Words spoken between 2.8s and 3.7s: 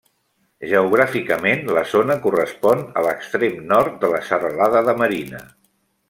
a l'extrem